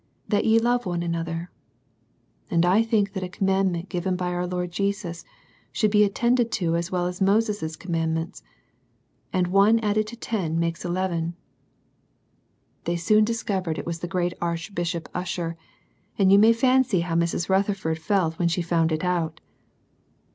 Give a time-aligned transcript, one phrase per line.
[0.27, 1.51] That ye love one another;'
[2.49, 5.23] and I think that a commandment given by our Lord Jesus
[5.71, 8.41] should be attended to as well as Moses* commandments,—
[9.31, 11.35] ^and one added to ten makes eleven."
[12.85, 15.55] They soon discovered it was the great Archbishop Usher,
[16.17, 17.47] and you may fancy how Mrs.
[17.47, 19.39] Rutherford felt when she found it out